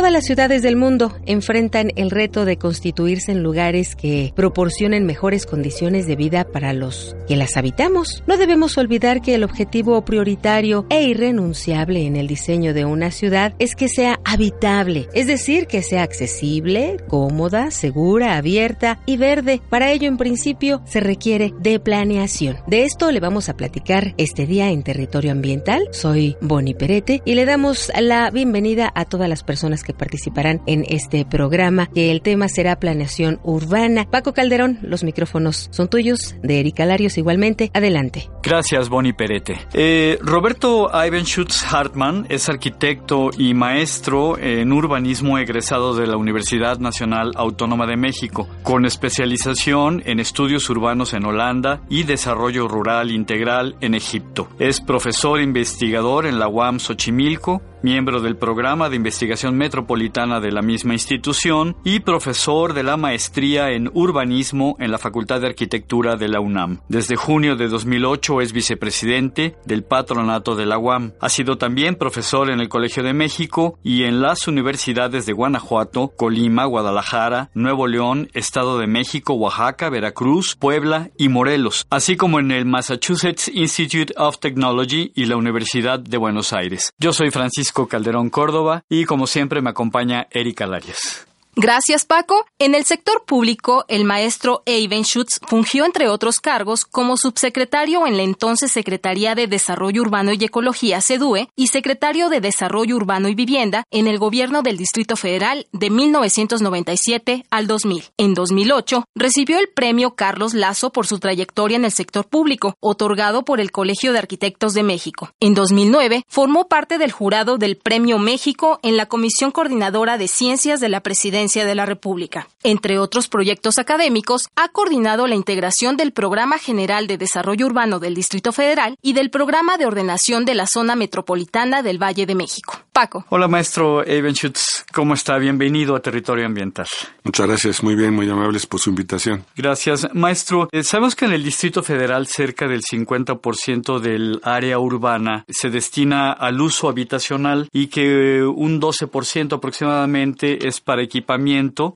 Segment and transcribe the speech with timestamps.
[0.00, 5.44] Todas las ciudades del mundo enfrentan el reto de constituirse en lugares que proporcionen mejores
[5.44, 8.22] condiciones de vida para los que las habitamos.
[8.26, 13.52] No debemos olvidar que el objetivo prioritario e irrenunciable en el diseño de una ciudad
[13.58, 19.60] es que sea habitable, es decir, que sea accesible, cómoda, segura, abierta y verde.
[19.68, 22.56] Para ello, en principio, se requiere de planeación.
[22.66, 25.88] De esto le vamos a platicar este día en Territorio Ambiental.
[25.92, 30.84] Soy Bonnie Perete y le damos la bienvenida a todas las personas que participarán en
[30.88, 34.06] este programa, que el tema será planeación urbana.
[34.10, 37.70] Paco Calderón, los micrófonos son tuyos, de Erika Larios igualmente.
[37.74, 38.28] Adelante.
[38.42, 39.58] Gracias, Bonnie Perete.
[39.72, 47.32] Eh, Roberto Ivenschutz Hartmann es arquitecto y maestro en urbanismo egresado de la Universidad Nacional
[47.36, 53.94] Autónoma de México, con especialización en estudios urbanos en Holanda y desarrollo rural integral en
[53.94, 54.48] Egipto.
[54.58, 60.62] Es profesor investigador en la UAM Xochimilco miembro del programa de investigación metropolitana de la
[60.62, 66.28] misma institución y profesor de la maestría en urbanismo en la Facultad de Arquitectura de
[66.28, 66.80] la UNAM.
[66.88, 71.12] Desde junio de 2008 es vicepresidente del patronato de la UAM.
[71.20, 76.12] Ha sido también profesor en el Colegio de México y en las universidades de Guanajuato,
[76.16, 82.50] Colima, Guadalajara, Nuevo León, Estado de México, Oaxaca, Veracruz, Puebla y Morelos, así como en
[82.50, 86.92] el Massachusetts Institute of Technology y la Universidad de Buenos Aires.
[86.98, 91.29] Yo soy Francisco Calderón Córdoba y como siempre me acompaña Erika Larias.
[91.62, 92.46] Gracias, Paco.
[92.58, 98.16] En el sector público, el maestro Eiben Schutz fungió, entre otros cargos, como subsecretario en
[98.16, 103.34] la entonces Secretaría de Desarrollo Urbano y Ecología, SEDUE, y secretario de Desarrollo Urbano y
[103.34, 108.04] Vivienda en el gobierno del Distrito Federal de 1997 al 2000.
[108.16, 113.44] En 2008, recibió el premio Carlos Lazo por su trayectoria en el sector público, otorgado
[113.44, 115.34] por el Colegio de Arquitectos de México.
[115.40, 120.80] En 2009, formó parte del jurado del Premio México en la Comisión Coordinadora de Ciencias
[120.80, 122.48] de la Presidencia de la República.
[122.62, 128.14] Entre otros proyectos académicos, ha coordinado la integración del Programa General de Desarrollo Urbano del
[128.14, 132.78] Distrito Federal y del Programa de Ordenación de la Zona Metropolitana del Valle de México.
[133.00, 133.24] Paco.
[133.30, 134.84] Hola, maestro Evenschutz.
[134.92, 135.38] ¿Cómo está?
[135.38, 136.86] Bienvenido a Territorio Ambiental.
[137.24, 137.82] Muchas gracias.
[137.82, 139.42] Muy bien, muy amables por su invitación.
[139.56, 140.06] Gracias.
[140.12, 145.70] Maestro, eh, sabemos que en el Distrito Federal cerca del 50% del área urbana se
[145.70, 151.30] destina al uso habitacional y que un 12% aproximadamente es para equipar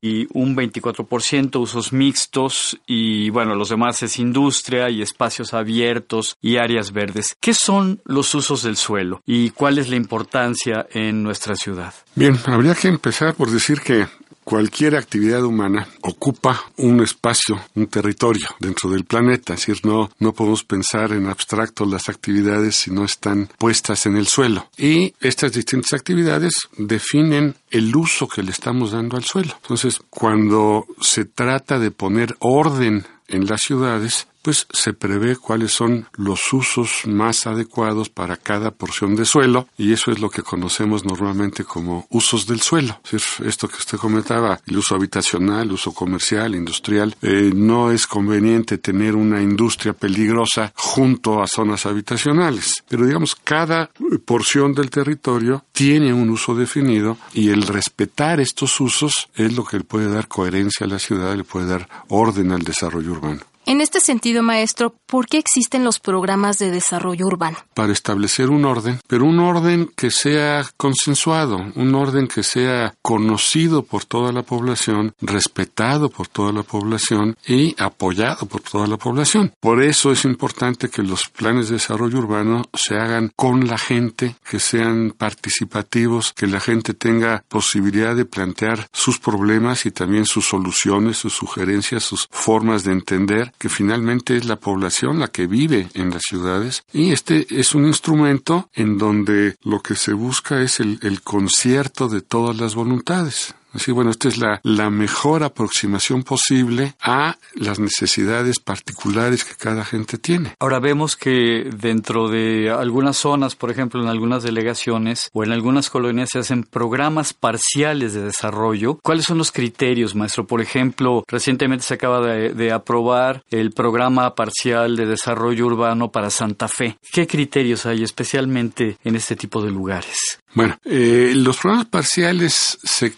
[0.01, 6.57] y un 24% usos mixtos y bueno, los demás es industria y espacios abiertos y
[6.57, 7.37] áreas verdes.
[7.41, 11.93] ¿Qué son los usos del suelo y cuál es la importancia en nuestra ciudad?
[12.15, 14.07] Bien, habría que empezar por decir que
[14.45, 19.55] cualquier actividad humana ocupa un espacio, un territorio dentro del planeta.
[19.55, 24.17] Es decir, no, no podemos pensar en abstracto las actividades si no están puestas en
[24.17, 24.69] el suelo.
[24.77, 29.55] Y estas distintas actividades definen el uso que le estamos dando al suelo.
[29.63, 36.07] Entonces, cuando se trata de poner orden en las ciudades, pues se prevé cuáles son
[36.17, 41.07] los usos más adecuados para cada porción de suelo y eso es lo que conocemos
[41.07, 43.01] normalmente como usos del suelo.
[43.11, 49.17] Esto que usted comentaba, el uso habitacional, uso comercial, industrial, eh, no es conveniente tener
[49.17, 53.89] una industria peligrosa junto a zonas habitacionales, pero digamos cada
[54.27, 59.79] porción del territorio tiene un uso definido y el respetar estos usos es lo que
[59.79, 63.41] le puede dar coherencia a la ciudad, le puede dar orden al desarrollo urbano.
[63.67, 67.57] En este sentido, maestro, ¿por qué existen los programas de desarrollo urbano?
[67.73, 73.83] Para establecer un orden, pero un orden que sea consensuado, un orden que sea conocido
[73.83, 79.55] por toda la población, respetado por toda la población y apoyado por toda la población.
[79.61, 84.37] Por eso es importante que los planes de desarrollo urbano se hagan con la gente,
[84.47, 90.45] que sean participativos, que la gente tenga posibilidad de plantear sus problemas y también sus
[90.45, 95.89] soluciones, sus sugerencias, sus formas de entender, que finalmente es la población la que vive
[95.95, 96.85] en las ciudades.
[96.93, 102.09] Y este es un instrumento en donde lo que se busca es el, el concierto
[102.09, 103.55] de todas las voluntades.
[103.75, 109.85] Así, bueno, esta es la, la mejor aproximación posible a las necesidades particulares que cada
[109.85, 110.55] gente tiene.
[110.61, 115.91] Ahora vemos que dentro de algunas zonas, por ejemplo, en algunas delegaciones o en algunas
[115.91, 119.01] colonias se hacen programas parciales de desarrollo.
[119.03, 120.47] ¿Cuáles son los criterios, maestro?
[120.47, 126.31] Por ejemplo, recientemente se acaba de, de aprobar el programa parcial de desarrollo urbano para
[126.31, 126.99] Santa Fe.
[127.13, 130.39] ¿Qué criterios hay especialmente en este tipo de lugares?
[130.55, 133.13] Bueno, eh, los programas parciales se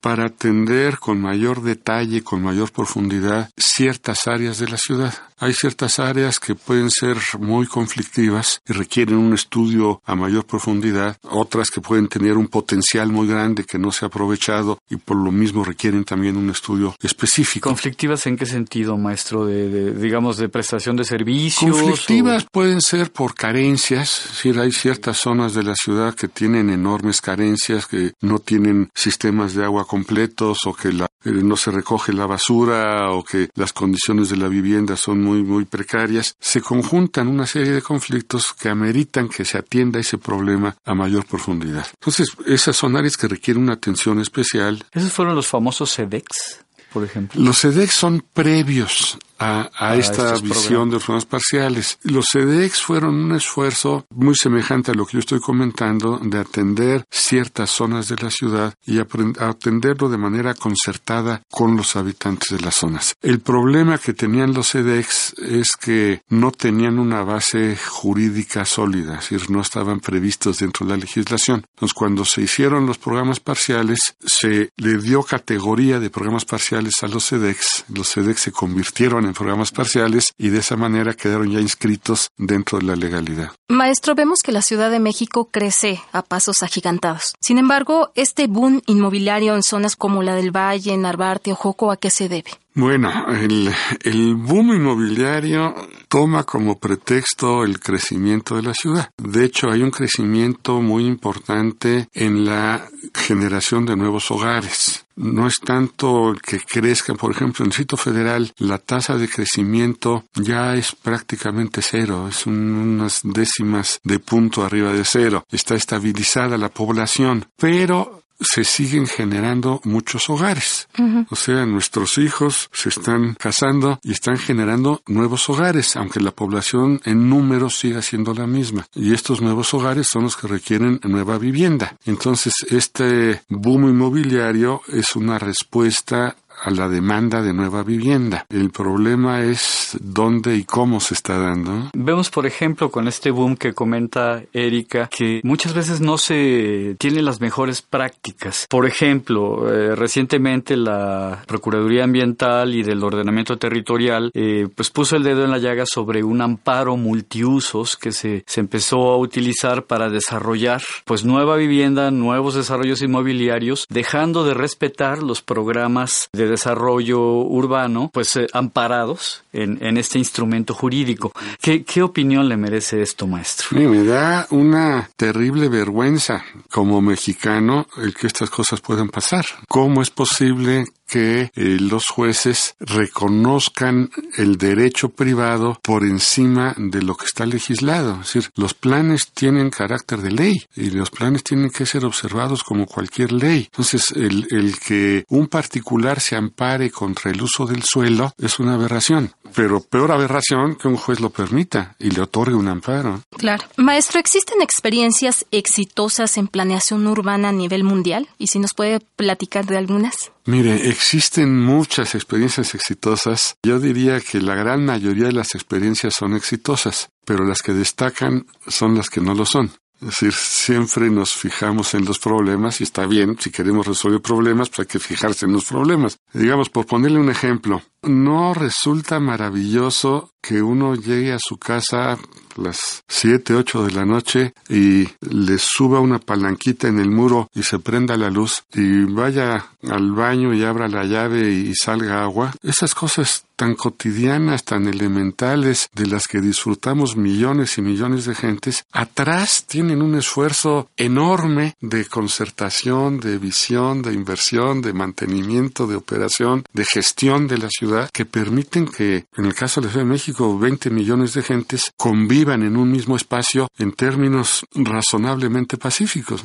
[0.00, 5.14] para atender con mayor detalle, con mayor profundidad, ciertas áreas de la ciudad.
[5.42, 11.16] Hay ciertas áreas que pueden ser muy conflictivas y requieren un estudio a mayor profundidad,
[11.22, 15.16] otras que pueden tener un potencial muy grande que no se ha aprovechado y por
[15.16, 17.68] lo mismo requieren también un estudio específico.
[17.68, 19.44] ¿Conflictivas en qué sentido, maestro?
[19.44, 21.76] De, de digamos, de prestación de servicios.
[21.76, 22.46] Conflictivas o...
[22.52, 27.20] pueden ser por carencias, es decir, hay ciertas zonas de la ciudad que tienen enormes
[27.20, 32.12] carencias, que no tienen sistemas de agua completos o que la, eh, no se recoge
[32.12, 36.60] la basura o que las condiciones de la vivienda son muy muy, muy precarias, se
[36.60, 41.86] conjuntan una serie de conflictos que ameritan que se atienda ese problema a mayor profundidad.
[41.94, 44.84] Entonces, esas son áreas que requieren una atención especial.
[44.92, 46.60] ¿Esos fueron los famosos SEDEX?
[46.92, 47.40] Por ejemplo.
[47.40, 51.98] Los SEDEX son previos a, a esta visión de los programas parciales.
[52.02, 57.04] Los CEDEX fueron un esfuerzo muy semejante a lo que yo estoy comentando de atender
[57.10, 62.76] ciertas zonas de la ciudad y atenderlo de manera concertada con los habitantes de las
[62.76, 63.14] zonas.
[63.22, 69.30] El problema que tenían los CEDEX es que no tenían una base jurídica sólida, es
[69.30, 71.64] decir, no estaban previstos dentro de la legislación.
[71.74, 77.08] Entonces, cuando se hicieron los programas parciales, se le dio categoría de programas parciales a
[77.08, 77.84] los CEDEX.
[77.88, 82.78] Los CEDEX se convirtieron en programas parciales y de esa manera quedaron ya inscritos dentro
[82.78, 83.52] de la legalidad.
[83.68, 87.34] Maestro, vemos que la Ciudad de México crece a pasos agigantados.
[87.40, 91.96] Sin embargo, este boom inmobiliario en zonas como la del Valle, Narvarte o Joco, ¿a
[91.96, 92.61] qué se debe?
[92.74, 95.74] Bueno, el, boom inmobiliario
[96.08, 99.10] toma como pretexto el crecimiento de la ciudad.
[99.18, 105.04] De hecho, hay un crecimiento muy importante en la generación de nuevos hogares.
[105.16, 110.24] No es tanto que crezcan, por ejemplo, en el sitio federal la tasa de crecimiento
[110.34, 115.44] ya es prácticamente cero, es un, unas décimas de punto arriba de cero.
[115.50, 120.88] Está estabilizada la población, pero se siguen generando muchos hogares.
[120.98, 121.26] Uh -huh.
[121.30, 127.00] O sea, nuestros hijos se están casando y están generando nuevos hogares, aunque la población
[127.04, 128.86] en número siga siendo la misma.
[128.94, 131.96] Y estos nuevos hogares son los que requieren nueva vivienda.
[132.04, 138.46] Entonces, este boom inmobiliario es una respuesta a la demanda de nueva vivienda.
[138.48, 141.90] El problema es dónde y cómo se está dando.
[141.94, 147.24] Vemos, por ejemplo, con este boom que comenta Erika, que muchas veces no se tienen
[147.24, 148.66] las mejores prácticas.
[148.68, 155.24] Por ejemplo, eh, recientemente la Procuraduría Ambiental y del Ordenamiento Territorial eh, pues puso el
[155.24, 160.08] dedo en la llaga sobre un amparo multiusos que se, se empezó a utilizar para
[160.08, 168.10] desarrollar pues nueva vivienda, nuevos desarrollos inmobiliarios, dejando de respetar los programas de desarrollo urbano,
[168.12, 171.32] pues eh, amparados en, este instrumento jurídico.
[171.60, 173.78] ¿Qué, ¿Qué, opinión le merece esto, maestro?
[173.78, 179.44] Me da una terrible vergüenza como mexicano el que estas cosas puedan pasar.
[179.68, 187.16] ¿Cómo es posible que eh, los jueces reconozcan el derecho privado por encima de lo
[187.16, 188.12] que está legislado.
[188.22, 192.64] Es decir, los planes tienen carácter de ley y los planes tienen que ser observados
[192.64, 193.68] como cualquier ley.
[193.70, 198.74] Entonces, el, el que un particular se ampare contra el uso del suelo es una
[198.74, 199.34] aberración.
[199.54, 203.20] Pero peor aberración que un juez lo permita y le otorgue un amparo.
[203.36, 203.64] Claro.
[203.76, 208.30] Maestro, ¿existen experiencias exitosas en planeación urbana a nivel mundial?
[208.38, 210.32] Y si nos puede platicar de algunas.
[210.44, 213.56] Mire, existen muchas experiencias exitosas.
[213.64, 218.46] Yo diría que la gran mayoría de las experiencias son exitosas, pero las que destacan
[218.68, 219.72] son las que no lo son.
[220.00, 224.68] Es decir, siempre nos fijamos en los problemas y está bien, si queremos resolver problemas,
[224.68, 226.18] pues hay que fijarse en los problemas.
[226.32, 232.18] Digamos, por ponerle un ejemplo, ¿no resulta maravilloso que uno llegue a su casa
[232.56, 237.62] las siete, ocho de la noche y le suba una palanquita en el muro y
[237.62, 242.52] se prenda la luz y vaya al baño y abra la llave y salga agua.
[242.62, 248.84] Esas cosas tan cotidianas, tan elementales, de las que disfrutamos millones y millones de gentes,
[248.90, 256.64] atrás tienen un esfuerzo enorme de concertación, de visión, de inversión, de mantenimiento, de operación,
[256.72, 260.12] de gestión de la ciudad, que permiten que, en el caso de la Ciudad de
[260.12, 266.44] México, 20 millones de gentes convivan en un mismo espacio en términos razonablemente pacíficos.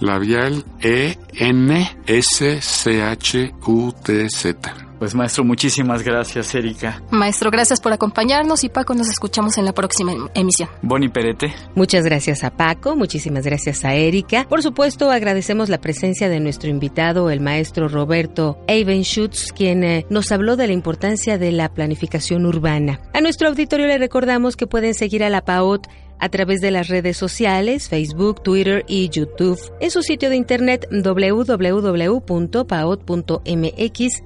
[0.00, 1.74] labial E-N-S-C-H-U-T-Z.
[4.98, 7.02] Pues maestro, muchísimas gracias, Erika.
[7.10, 10.68] Maestro, gracias por acompañarnos y Paco, nos escuchamos en la próxima em-, emisión.
[10.82, 11.52] Boni Perete.
[11.74, 14.46] Muchas gracias a Paco, muchísimas gracias a Erika.
[14.48, 20.32] Por supuesto, agradecemos la presencia de nuestro invitado, el maestro Roberto Schutz, quien eh, nos
[20.32, 23.00] habló de la importancia de la planificación urbana.
[23.12, 25.86] A nuestro auditorio le recordamos que pueden seguir a la PAOT
[26.18, 30.88] a través de las redes sociales, Facebook, Twitter y YouTube, en su sitio de internet
[30.90, 32.24] www.paot.mx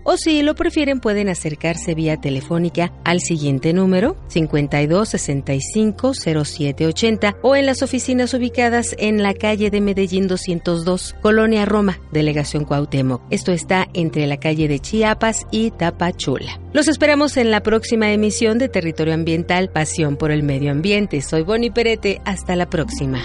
[0.04, 7.56] o si lo prefieren pueden acercarse vía telefónica al siguiente número 52 65 0780 o
[7.56, 13.22] en las oficinas ubicadas en la calle de Medellín 202, Colonia Roma, Delegación Cuauhtémoc.
[13.30, 16.60] Esto está entre la calle de Chiapas y Tapachula.
[16.70, 21.22] Los esperamos en la próxima emisión de Territorio Ambiental, Pasión por el Medio Ambiente.
[21.22, 23.20] Soy Bonnie Perete, hasta la próxima.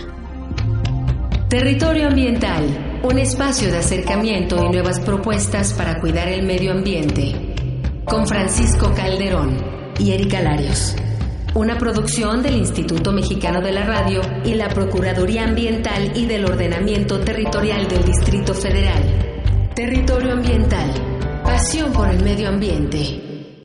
[1.50, 7.54] Territorio Ambiental, un espacio de acercamiento y nuevas propuestas para cuidar el medio ambiente.
[8.06, 9.58] Con Francisco Calderón
[10.00, 10.96] y Erika Larios.
[11.54, 17.20] Una producción del Instituto Mexicano de la Radio y la Procuraduría Ambiental y del Ordenamiento
[17.20, 19.04] Territorial del Distrito Federal.
[19.76, 20.92] Territorio Ambiental,
[21.44, 23.33] pasión por el medio ambiente.